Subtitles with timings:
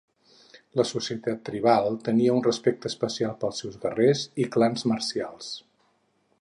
[0.79, 5.55] La societat tribal tenia un respecte especial pels seus guerrers i clans marcials.